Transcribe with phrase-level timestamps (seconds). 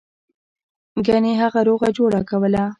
[1.05, 2.63] ګنې هغه روغه جوړه کوله.